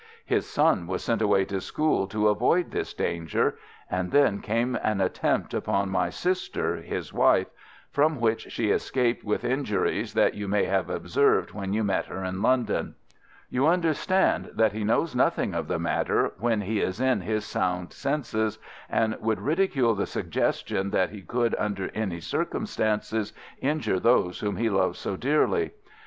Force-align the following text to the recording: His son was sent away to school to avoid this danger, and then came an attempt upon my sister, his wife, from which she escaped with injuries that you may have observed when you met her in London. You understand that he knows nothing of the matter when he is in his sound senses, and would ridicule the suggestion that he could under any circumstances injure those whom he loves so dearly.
His 0.25 0.49
son 0.49 0.87
was 0.87 1.03
sent 1.03 1.21
away 1.21 1.45
to 1.45 1.61
school 1.61 2.07
to 2.07 2.29
avoid 2.29 2.71
this 2.71 2.91
danger, 2.91 3.59
and 3.87 4.09
then 4.09 4.41
came 4.41 4.75
an 4.81 4.99
attempt 4.99 5.53
upon 5.53 5.91
my 5.91 6.09
sister, 6.09 6.77
his 6.77 7.13
wife, 7.13 7.51
from 7.91 8.19
which 8.19 8.51
she 8.51 8.71
escaped 8.71 9.23
with 9.23 9.43
injuries 9.43 10.15
that 10.15 10.33
you 10.33 10.47
may 10.47 10.63
have 10.63 10.89
observed 10.89 11.51
when 11.51 11.71
you 11.71 11.83
met 11.83 12.07
her 12.07 12.23
in 12.25 12.41
London. 12.41 12.95
You 13.51 13.67
understand 13.67 14.49
that 14.55 14.71
he 14.73 14.83
knows 14.83 15.13
nothing 15.15 15.53
of 15.53 15.67
the 15.67 15.77
matter 15.77 16.33
when 16.39 16.61
he 16.61 16.79
is 16.79 16.99
in 16.99 17.21
his 17.21 17.45
sound 17.45 17.93
senses, 17.93 18.57
and 18.89 19.15
would 19.21 19.39
ridicule 19.39 19.93
the 19.93 20.07
suggestion 20.07 20.89
that 20.89 21.11
he 21.11 21.21
could 21.21 21.53
under 21.59 21.89
any 21.93 22.21
circumstances 22.21 23.33
injure 23.59 23.99
those 23.99 24.39
whom 24.39 24.55
he 24.55 24.67
loves 24.67 24.97
so 24.97 25.15
dearly. 25.15 25.73